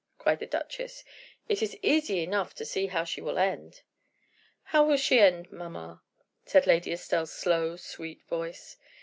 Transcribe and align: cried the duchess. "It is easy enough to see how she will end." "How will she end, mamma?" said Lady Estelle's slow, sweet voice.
cried 0.17 0.39
the 0.39 0.47
duchess. 0.47 1.03
"It 1.47 1.61
is 1.61 1.77
easy 1.83 2.23
enough 2.23 2.55
to 2.55 2.65
see 2.65 2.87
how 2.87 3.03
she 3.03 3.21
will 3.21 3.37
end." 3.37 3.83
"How 4.63 4.83
will 4.83 4.97
she 4.97 5.19
end, 5.19 5.51
mamma?" 5.51 6.01
said 6.43 6.65
Lady 6.65 6.91
Estelle's 6.91 7.31
slow, 7.31 7.75
sweet 7.75 8.23
voice. 8.25 8.77